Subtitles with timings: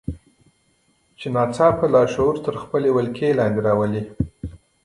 [1.19, 4.03] چې ناببره لاشعور تر خپلې ولکې لاندې راولي.